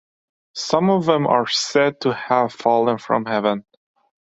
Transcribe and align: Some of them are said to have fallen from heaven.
Some 0.55 0.89
of 0.89 1.05
them 1.05 1.27
are 1.27 1.45
said 1.45 2.01
to 2.01 2.13
have 2.15 2.53
fallen 2.53 2.97
from 2.97 3.25
heaven. 3.25 3.63